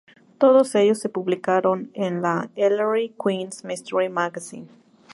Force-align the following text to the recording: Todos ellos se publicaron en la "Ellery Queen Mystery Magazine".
Todos 0.39 0.73
ellos 0.73 0.97
se 0.97 1.09
publicaron 1.09 1.91
en 1.93 2.23
la 2.23 2.49
"Ellery 2.55 3.13
Queen 3.23 3.49
Mystery 3.63 4.09
Magazine". 4.09 4.65